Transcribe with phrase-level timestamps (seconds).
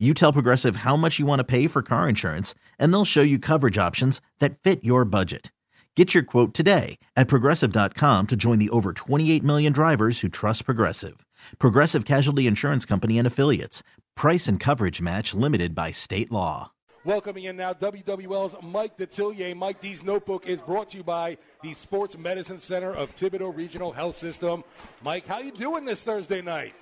[0.00, 3.22] you tell Progressive how much you want to pay for car insurance, and they'll show
[3.22, 5.52] you coverage options that fit your budget.
[5.96, 10.64] Get your quote today at progressive.com to join the over 28 million drivers who trust
[10.64, 11.24] Progressive.
[11.60, 13.84] Progressive Casualty Insurance Company and Affiliates.
[14.16, 16.72] Price and coverage match limited by state law.
[17.04, 19.54] Welcoming in now WWL's Mike Detillier.
[19.54, 23.92] Mike D's Notebook is brought to you by the Sports Medicine Center of Thibodaux Regional
[23.92, 24.64] Health System.
[25.02, 26.74] Mike, how you doing this Thursday night?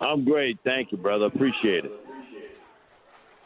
[0.00, 0.58] I'm great.
[0.64, 1.26] Thank you, brother.
[1.26, 1.92] Appreciate it.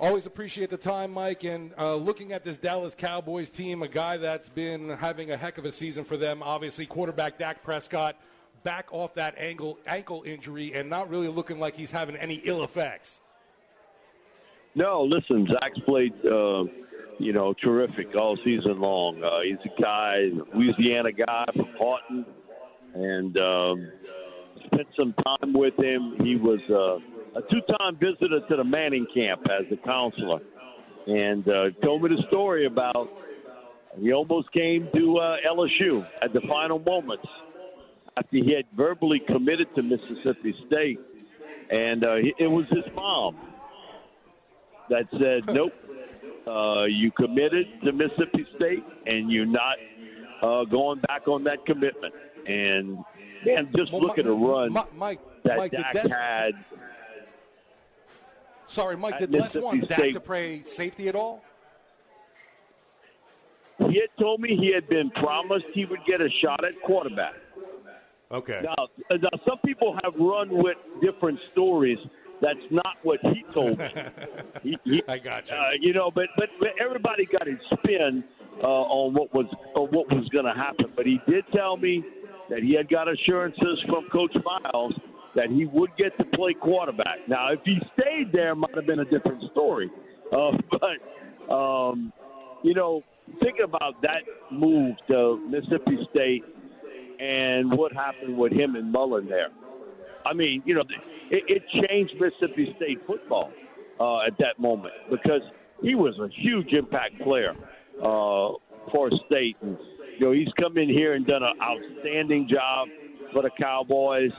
[0.00, 1.42] Always appreciate the time, Mike.
[1.42, 5.58] And uh, looking at this Dallas Cowboys team, a guy that's been having a heck
[5.58, 6.40] of a season for them.
[6.42, 8.16] Obviously, quarterback Dak Prescott
[8.62, 12.62] back off that ankle ankle injury and not really looking like he's having any ill
[12.62, 13.20] effects.
[14.74, 16.64] No, listen, Dak's played, uh,
[17.18, 19.22] you know, terrific all season long.
[19.22, 22.26] Uh, he's a guy, Louisiana guy from Haughton,
[22.94, 23.90] and um,
[24.72, 26.16] spent some time with him.
[26.22, 30.40] He was uh, a two-time visitor to the Manning camp as a counselor,
[31.06, 33.08] and uh, told me the story about
[34.00, 37.26] he almost came to uh, LSU at the final moments
[38.16, 41.00] after he had verbally committed to Mississippi State,
[41.70, 43.36] and uh, it was his mom
[44.90, 45.72] that said, "Nope,
[46.46, 49.76] uh, you committed to Mississippi State, and you're not
[50.42, 52.14] uh, going back on that commitment."
[52.46, 52.98] And
[53.44, 56.52] Man, just well, look at a run Mike, that Mike, Dak Des- had.
[58.66, 61.42] Sorry, Mike, did Les want Dak to play safety at all?
[63.78, 67.34] He had told me he had been promised he would get a shot at quarterback.
[68.30, 68.60] Okay.
[68.62, 71.98] Now, now some people have run with different stories.
[72.40, 73.88] That's not what he told me.
[74.62, 75.56] he, he, I got you.
[75.56, 78.22] Uh, you know, but, but but everybody got his spin
[78.62, 80.86] uh, on what was on what was going to happen.
[80.94, 82.04] But he did tell me
[82.50, 84.94] that he had got assurances from Coach Miles
[85.34, 87.28] that he would get to play quarterback.
[87.28, 89.90] Now, if he stayed there, might have been a different story.
[90.30, 92.12] Uh, but um,
[92.62, 93.02] you know,
[93.42, 94.20] thinking about that
[94.52, 96.44] move to Mississippi State
[97.18, 99.48] and what happened with him and Mullen there.
[100.26, 100.82] I mean, you know,
[101.30, 103.50] it, it changed Mississippi State football
[103.98, 105.42] uh, at that moment because
[105.82, 107.54] he was a huge impact player
[108.02, 108.52] uh,
[108.92, 109.56] for State.
[109.62, 109.78] And
[110.18, 112.88] you know, he's come in here and done an outstanding job
[113.32, 114.32] for the Cowboys.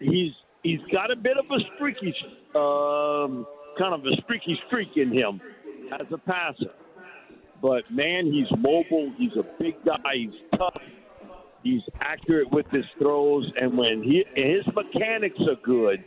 [0.00, 0.32] He's
[0.62, 2.14] he's got a bit of a streaky,
[2.54, 3.46] um,
[3.78, 5.40] kind of a streaky streak in him
[5.92, 6.72] as a passer.
[7.60, 9.12] But man, he's mobile.
[9.16, 9.96] He's a big guy.
[10.14, 10.82] He's tough.
[11.62, 16.02] He's accurate with his throws, and when he his mechanics are good,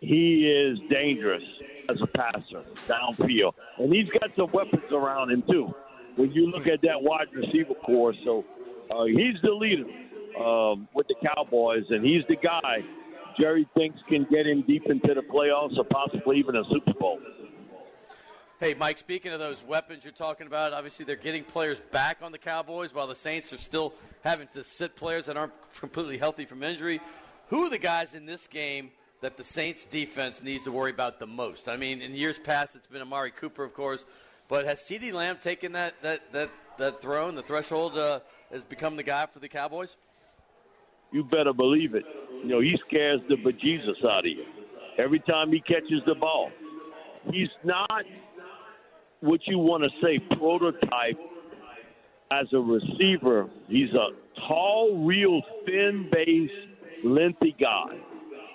[0.00, 1.44] he is dangerous
[1.88, 3.52] as a passer downfield.
[3.78, 5.72] And he's got some weapons around him too
[6.20, 8.14] when you look at that wide receiver corps.
[8.24, 8.44] So
[8.90, 9.86] uh, he's the leader
[10.38, 12.84] um, with the Cowboys, and he's the guy
[13.38, 17.18] Jerry thinks can get him deep into the playoffs or possibly even a Super Bowl.
[18.58, 22.32] Hey, Mike, speaking of those weapons you're talking about, obviously they're getting players back on
[22.32, 26.44] the Cowboys while the Saints are still having to sit players that aren't completely healthy
[26.44, 27.00] from injury.
[27.46, 28.90] Who are the guys in this game
[29.22, 31.66] that the Saints defense needs to worry about the most?
[31.68, 34.04] I mean, in years past, it's been Amari Cooper, of course,
[34.50, 38.20] but has CeeDee Lamb taken that that that that throne, the threshold, uh,
[38.52, 39.96] has become the guy for the Cowboys?
[41.12, 42.04] You better believe it.
[42.42, 44.44] You know he scares the bejesus out of you
[44.98, 46.50] every time he catches the ball.
[47.30, 48.04] He's not
[49.20, 51.18] what you want to say prototype
[52.30, 53.48] as a receiver.
[53.68, 54.08] He's a
[54.48, 56.50] tall, real, thin base,
[57.04, 57.98] lengthy guy.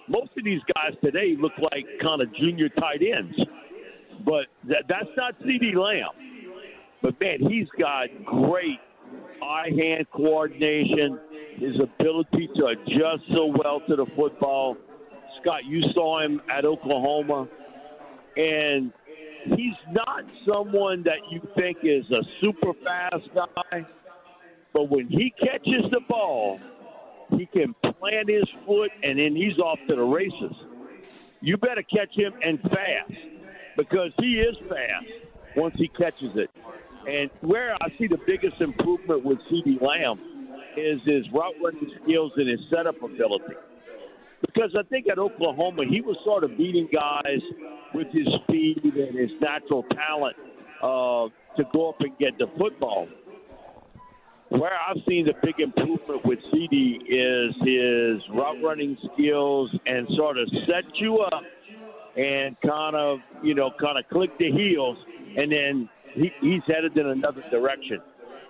[0.07, 3.35] Most of these guys today look like kind of junior tight ends.
[4.25, 6.09] But that, that's not CeeDee Lamb.
[7.01, 8.79] But man, he's got great
[9.41, 11.19] eye-hand coordination.
[11.57, 14.75] His ability to adjust so well to the football.
[15.41, 17.47] Scott, you saw him at Oklahoma,
[18.35, 18.91] and
[19.45, 23.85] he's not someone that you think is a super fast guy.
[24.73, 26.59] But when he catches the ball,
[27.37, 30.55] he can plant his foot, and then he's off to the races.
[31.41, 33.34] You better catch him and fast
[33.77, 35.05] because he is fast
[35.55, 36.49] once he catches it.
[37.07, 40.19] And where I see the biggest improvement with CeeDee Lamb
[40.75, 43.55] is his route running skills and his setup ability.
[44.41, 47.41] because I think at Oklahoma he was sort of beating guys
[47.93, 50.35] with his speed and his natural talent
[50.81, 53.07] uh, to go up and get the football.
[54.49, 60.37] Where I've seen the big improvement with CD is his route running skills and sort
[60.37, 61.43] of set you up
[62.15, 64.97] and kind of, you know, kind of click the heels,
[65.37, 68.01] and then he, he's headed in another direction.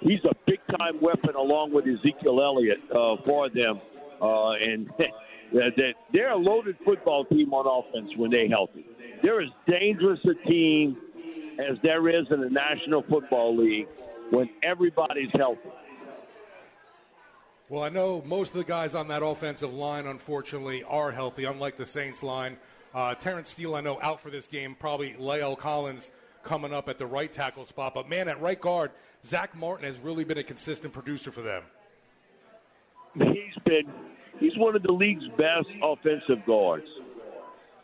[0.02, 3.82] He's a big time weapon along with Ezekiel Elliott uh, for them.
[4.22, 4.90] Uh, and
[6.14, 8.86] they're a loaded football team on offense when they're healthy.
[9.24, 10.98] They're as dangerous a team
[11.60, 13.88] as there is in the National Football League
[14.30, 15.70] when everybody's healthy.
[17.70, 21.78] Well, I know most of the guys on that offensive line, unfortunately, are healthy, unlike
[21.78, 22.58] the Saints line.
[22.96, 24.74] Uh, Terence Steele, I know, out for this game.
[24.80, 26.10] Probably La'el Collins
[26.44, 27.94] coming up at the right tackle spot.
[27.94, 28.92] But, man, at right guard,
[29.26, 31.64] Zack Martin has really been a consistent producer for them.
[33.16, 33.84] He's been
[34.40, 36.86] he's one of the league's best offensive guards.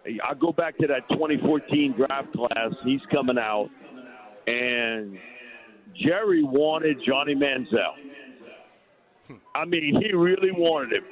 [0.06, 2.72] I go back to that 2014 draft class.
[2.84, 3.70] He's coming out,
[4.48, 5.18] and
[5.96, 7.94] Jerry wanted Johnny Manziel.
[9.56, 11.04] I mean, he really wanted him.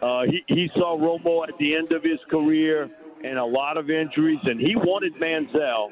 [0.00, 2.88] Uh, he, he saw Romo at the end of his career
[3.26, 5.88] and a lot of injuries, and he wanted Manziel,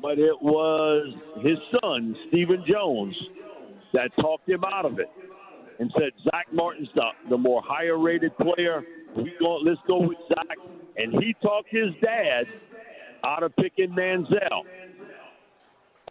[0.00, 3.14] but it was his son, Stephen Jones,
[3.92, 5.10] that talked him out of it
[5.78, 8.82] and said Zack Martin's the, the more higher rated player.
[9.16, 10.56] We go, let's go with Zack.
[10.96, 12.48] And he talked his dad
[13.24, 14.64] out of picking Manziel.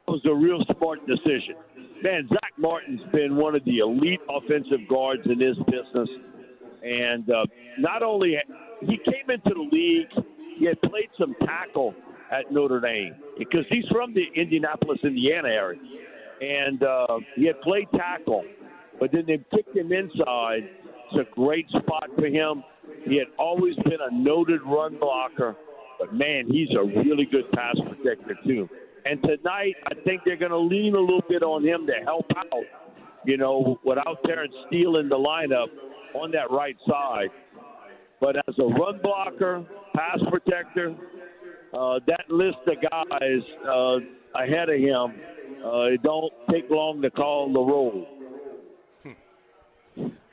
[0.06, 1.56] That was a real smart decision.
[2.04, 6.10] Man, Zack Martin's been one of the elite offensive guards in this business.
[6.88, 7.45] And uh,
[7.78, 8.38] not only
[8.81, 10.25] he came into the league,
[10.57, 11.94] he had played some tackle
[12.31, 15.80] at Notre Dame because he's from the Indianapolis, Indiana area.
[16.39, 18.44] And uh, he had played tackle
[19.00, 20.69] but then they kicked him inside.
[21.12, 22.63] It's a great spot for him.
[23.06, 25.56] He had always been a noted run blocker,
[26.00, 28.68] but man, he's a really good pass protector too.
[29.06, 32.25] And tonight, I think they're going to lean a little bit on him to help
[32.38, 32.63] out.
[33.25, 35.68] You know, without Terence Steele in the lineup
[36.13, 37.30] on that right side.
[38.19, 39.65] But as a run blocker,
[39.95, 40.95] pass protector,
[41.74, 44.00] uh, that list of guys uh,
[44.36, 45.21] ahead of him,
[45.63, 48.07] uh, it don't take long to call the roll.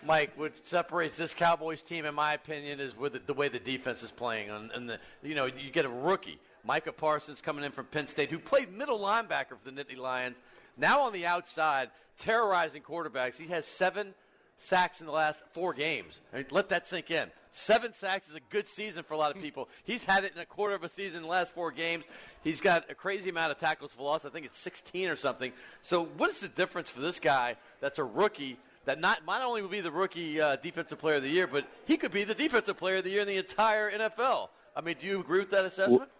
[0.06, 3.58] Mike, what separates this Cowboys team, in my opinion, is with the, the way the
[3.58, 4.50] defense is playing.
[4.50, 8.06] And, and the, you know, you get a rookie, Micah Parsons, coming in from Penn
[8.06, 10.40] State, who played middle linebacker for the Nittany Lions.
[10.76, 11.88] Now on the outside,
[12.18, 13.36] terrorizing quarterbacks.
[13.36, 14.14] He has seven
[14.58, 16.20] sacks in the last four games.
[16.32, 17.30] I mean, let that sink in.
[17.50, 19.68] Seven sacks is a good season for a lot of people.
[19.84, 22.04] He's had it in a quarter of a season in the last four games.
[22.42, 24.24] He's got a crazy amount of tackles for loss.
[24.24, 25.52] I think it's 16 or something.
[25.82, 29.62] So, what is the difference for this guy that's a rookie that not not only
[29.62, 32.34] will be the rookie uh, defensive player of the year, but he could be the
[32.34, 34.48] defensive player of the year in the entire NFL.
[34.76, 36.10] I mean, do you agree with that assessment?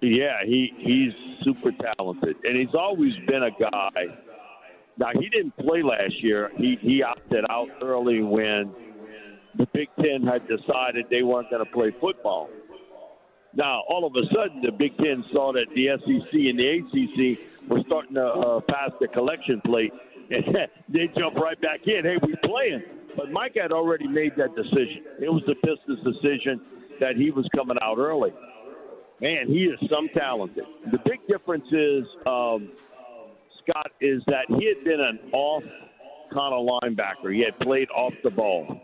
[0.00, 1.12] Yeah, he he's
[1.42, 4.06] super talented, and he's always been a guy.
[4.98, 6.50] Now he didn't play last year.
[6.56, 8.74] He he opted out early when
[9.56, 12.50] the Big Ten had decided they weren't going to play football.
[13.54, 17.68] Now, all of a sudden, the Big Ten saw that the SEC and the ACC
[17.68, 19.92] were starting to uh, pass the collection plate,
[20.30, 20.44] and
[20.88, 22.04] they jump right back in.
[22.04, 22.82] Hey, we playing.
[23.16, 25.02] But Mike had already made that decision.
[25.20, 26.60] It was a business decision
[27.00, 28.32] that he was coming out early.
[29.20, 30.64] Man, he is some talented.
[30.92, 32.70] The big difference is, um,
[33.68, 35.62] Scott, is that he had been an off
[36.32, 37.34] kind of linebacker.
[37.34, 38.80] He had played off the ball.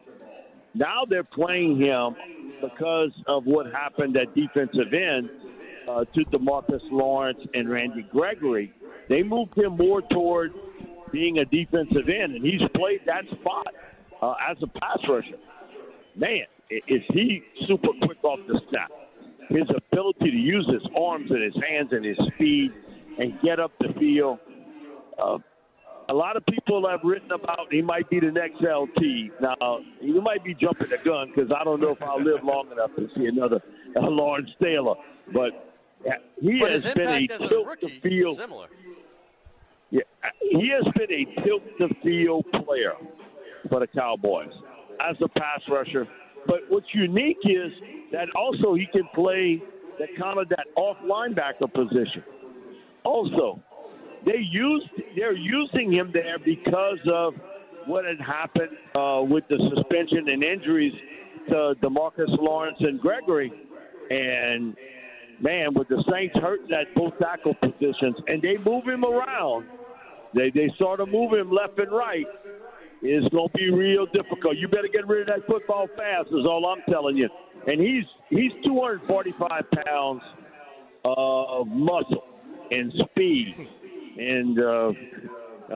[0.75, 2.17] Now they're playing him
[2.61, 5.31] because of what happened at defensive end
[5.89, 8.73] uh, to Demarcus Lawrence and Randy Gregory.
[9.09, 10.53] They moved him more toward
[11.13, 13.67] being a defensive end, and he's played that spot
[14.21, 15.37] uh, as a pass rusher.
[16.17, 18.91] Man, is he super quick off the snap?
[19.51, 22.73] His ability to use his arms and his hands and his speed
[23.19, 24.39] and get up the field.
[25.23, 25.39] Uh,
[26.09, 29.33] a lot of people have written about he might be the next LT.
[29.41, 32.71] Now, you might be jumping the gun because I don't know if I'll live long
[32.71, 33.63] enough to see another
[33.97, 34.95] uh, Lawrence Taylor.
[35.33, 35.75] But
[36.41, 38.39] he but has been a tilt the field.
[38.39, 38.69] Similar.
[39.91, 40.03] Yeah,
[40.41, 42.95] he has been a tilt the field player
[43.69, 44.53] for the Cowboys
[45.01, 46.07] as a pass rusher.
[46.47, 47.73] But what's unique is
[48.13, 49.63] that also he can play
[49.99, 52.23] that kind of that off linebacker position.
[53.05, 53.63] Also,
[54.25, 57.35] they used they're using him there because of
[57.87, 60.95] what had happened uh, with the suspension and injuries
[61.49, 63.53] to Demarcus Lawrence and Gregory,
[64.11, 64.75] and
[65.41, 69.67] man, with the Saints hurting at both tackle positions, and they move him around
[70.35, 72.27] they they sort of move him left and right.
[73.03, 74.57] It's going to be real difficult.
[74.57, 76.29] You better get rid of that football fast.
[76.29, 77.29] Is all I'm telling you.
[77.67, 80.23] And he's he's 245 pounds
[81.05, 82.25] of muscle
[82.71, 83.69] and speed,
[84.19, 84.93] and uh,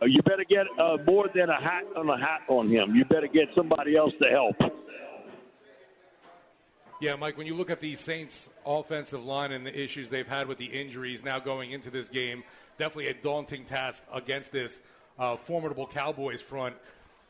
[0.07, 2.95] you better get uh, more than a hat on a hat on him.
[2.95, 4.57] You better get somebody else to help.
[7.00, 10.49] Yeah, Mike, when you look at the Saints' offensive line and the issues they've had
[10.49, 12.42] with the injuries now going into this game,
[12.76, 14.80] definitely a daunting task against this
[15.16, 16.75] uh, formidable Cowboys front.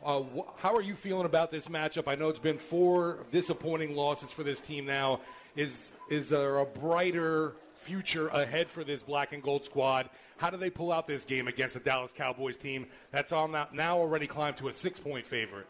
[0.02, 2.04] Uh, wh- how are you feeling about this matchup?
[2.06, 5.20] I know it's been four disappointing losses for this team now.
[5.54, 10.10] Is is there a brighter future ahead for this black and gold squad?
[10.36, 13.98] How do they pull out this game against the Dallas Cowboys team that's on now
[13.98, 15.66] already climbed to a six point favorite?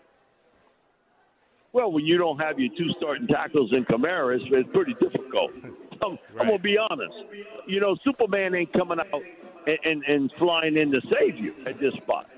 [1.73, 5.53] Well, when you don't have your two starting tackles in Kamara, it's, it's pretty difficult.
[6.03, 6.19] I'm, right.
[6.41, 7.15] I'm going to be honest.
[7.67, 9.23] You know, Superman ain't coming out
[9.67, 12.29] and, and, and flying in to save you at this spot.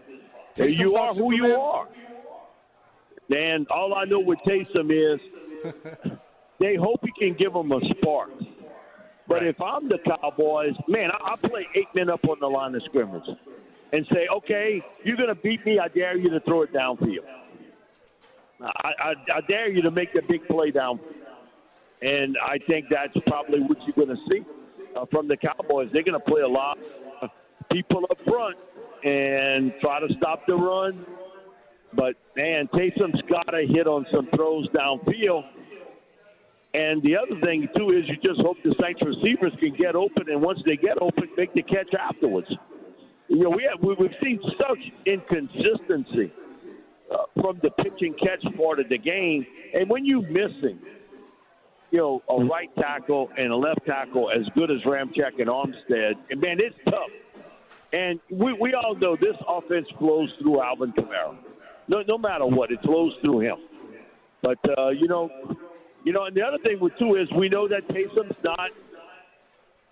[0.57, 1.51] you are who Superman.
[1.51, 1.89] you are.
[3.31, 5.21] And all I know with Taysom is
[6.59, 8.31] they hope he can give them a spark.
[9.31, 12.75] But if I'm the Cowboys, man, I, I play eight men up on the line
[12.75, 13.23] of scrimmage
[13.93, 15.79] and say, okay, you're going to beat me.
[15.79, 17.25] I dare you to throw it downfield.
[18.61, 20.99] I, I, I dare you to make the big play down.
[22.03, 24.45] And I think that's probably what you're going to see
[24.97, 25.91] uh, from the Cowboys.
[25.93, 26.79] They're going to play a lot
[27.23, 27.31] of
[27.71, 28.57] people up front
[29.05, 31.07] and try to stop the run.
[31.93, 35.45] But, man, Taysom's got to hit on some throws downfield.
[36.73, 40.31] And the other thing, too, is you just hope the Saints receivers can get open,
[40.31, 42.47] and once they get open, make the catch afterwards.
[43.29, 46.33] You know, we have, we've seen such inconsistency
[47.13, 49.45] uh, from the pitch and catch part of the game.
[49.75, 50.79] And when you're missing,
[51.91, 56.15] you know, a right tackle and a left tackle as good as Ramczyk and Armstead,
[56.31, 57.11] and man, it's tough.
[57.93, 61.37] And we, we all know this offense flows through Alvin Kamara.
[61.89, 63.57] No, no matter what, it flows through him.
[64.43, 65.29] But uh, you know,
[66.05, 68.71] you know, and the other thing with too is we know that Taysom's not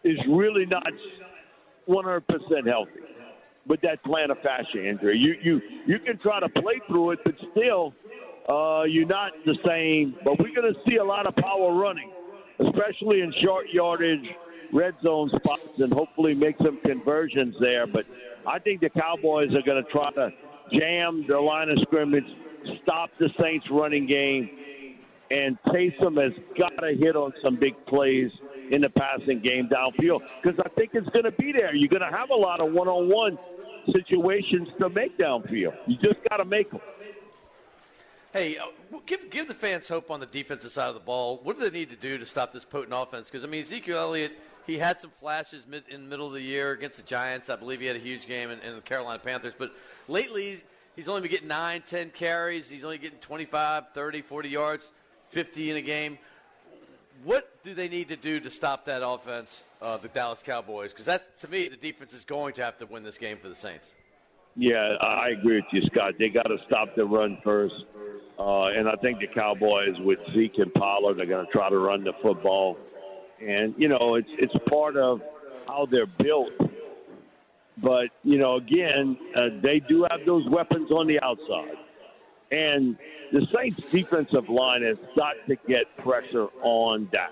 [0.04, 0.92] is really not
[1.88, 2.90] 100% healthy
[3.66, 5.18] with that plantar fascia injury.
[5.18, 7.94] You you you can try to play through it, but still,
[8.48, 10.16] uh, you're not the same.
[10.24, 12.10] But we're going to see a lot of power running,
[12.58, 14.24] especially in short yardage,
[14.72, 17.86] red zone spots, and hopefully make some conversions there.
[17.86, 18.06] But
[18.46, 20.32] I think the Cowboys are going to try to
[20.72, 22.26] jam the line of scrimmage,
[22.82, 24.50] stop the Saints' running game,
[25.30, 28.30] and Taysom has got to hit on some big plays
[28.70, 31.74] in the passing game downfield because I think it's going to be there.
[31.74, 33.38] You're going to have a lot of one-on-one
[33.92, 35.74] situations to make downfield.
[35.86, 36.80] You just got to make them.
[38.32, 38.66] Hey, uh,
[39.06, 41.40] give give the fans hope on the defensive side of the ball.
[41.42, 43.30] What do they need to do to stop this potent offense?
[43.30, 44.32] Because I mean, Ezekiel Elliott,
[44.66, 47.48] he had some flashes mid, in the middle of the year against the Giants.
[47.48, 49.54] I believe he had a huge game in, in the Carolina Panthers.
[49.58, 49.72] But
[50.08, 50.60] lately,
[50.94, 52.68] he's only been getting 9, 10 carries.
[52.68, 54.92] He's only getting 25, 30, 40 yards,
[55.28, 56.18] 50 in a game.
[57.24, 60.92] What do they need to do to stop that offense, uh, the Dallas Cowboys?
[60.92, 63.48] Because that, to me, the defense is going to have to win this game for
[63.48, 63.92] the Saints.
[64.56, 66.14] Yeah, I agree with you, Scott.
[66.18, 67.74] They got to stop the run first.
[68.38, 71.78] Uh, and I think the Cowboys with Zeke and Pollard are going to try to
[71.78, 72.76] run the football.
[73.40, 75.20] And, you know, it's, it's part of
[75.66, 76.52] how they're built.
[77.82, 81.76] But, you know, again, uh, they do have those weapons on the outside.
[82.50, 82.96] And
[83.32, 87.30] the Saints' defensive line has got to get pressure on Dak.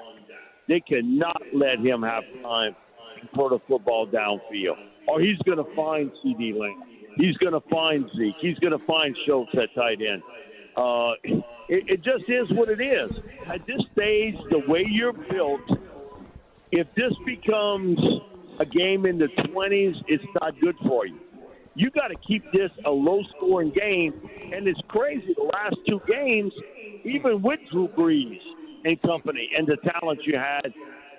[0.68, 2.74] They cannot let him have time
[3.20, 4.76] to put the football downfield,
[5.08, 6.52] or he's going to find C.D.
[6.54, 6.82] Lamb.
[7.16, 8.36] He's going to find Zeke.
[8.40, 10.22] He's going to find Schultz at tight end.
[10.76, 11.44] Uh, it,
[11.88, 13.10] it just is what it is.
[13.46, 15.62] At this stage, the way you're built,
[16.72, 17.98] if this becomes
[18.58, 21.18] a game in the 20s, it's not good for you
[21.76, 24.14] you got to keep this a low scoring game.
[24.52, 25.34] And it's crazy.
[25.36, 26.52] The last two games,
[27.04, 28.40] even with Drew Brees
[28.84, 30.72] and company and the talent you had,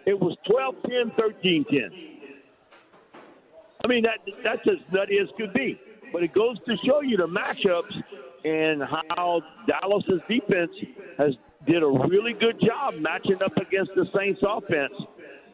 [0.06, 1.92] it was 12 10, 13 10.
[3.84, 5.80] I mean, that that's as nutty as could be.
[6.12, 8.02] But it goes to show you the matchups
[8.44, 10.72] and how Dallas's defense
[11.18, 11.36] has
[11.68, 14.94] did a really good job matching up against the Saints offense.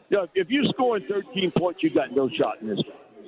[0.09, 2.79] You know, if you're scoring 13 points, you got no shot in this.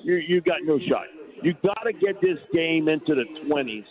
[0.04, 1.08] You you got no shot.
[1.46, 3.86] You got to get this game into the 20s,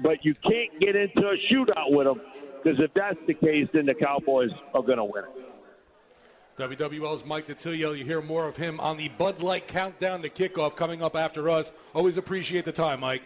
[0.00, 2.18] but you can't get into a shootout with them
[2.62, 6.78] because if that's the case, then the Cowboys are going to win it.
[6.78, 7.98] WWL's Mike Detillier.
[7.98, 11.50] You hear more of him on the Bud Light Countdown to Kickoff coming up after
[11.50, 11.72] us.
[11.94, 13.22] Always appreciate the time, Mike.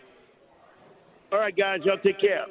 [1.31, 1.83] All right, guys.
[1.85, 2.47] Y'all take care.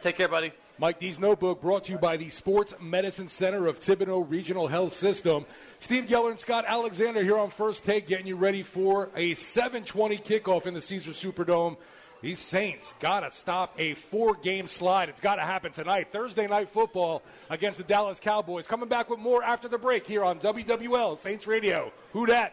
[0.00, 0.50] Take care, buddy.
[0.78, 4.92] Mike D's Notebook brought to you by the Sports Medicine Center of Thibodaux Regional Health
[4.92, 5.46] System.
[5.80, 10.18] Steve Geller and Scott Alexander here on First Take, getting you ready for a 7:20
[10.18, 11.78] kickoff in the Caesar Superdome.
[12.20, 15.08] These Saints got to stop a four game slide.
[15.08, 16.08] It's got to happen tonight.
[16.12, 18.66] Thursday night football against the Dallas Cowboys.
[18.66, 21.90] Coming back with more after the break here on WWL Saints Radio.
[22.12, 22.52] Who dat?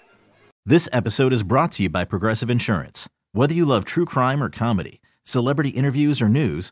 [0.66, 3.10] This episode is brought to you by Progressive Insurance.
[3.34, 6.72] Whether you love true crime or comedy, celebrity interviews or news,